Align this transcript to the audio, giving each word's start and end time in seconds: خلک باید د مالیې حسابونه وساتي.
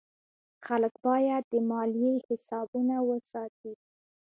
خلک 0.65 0.93
باید 1.05 1.43
د 1.51 1.53
مالیې 1.69 2.13
حسابونه 2.27 2.95
وساتي. 3.09 3.73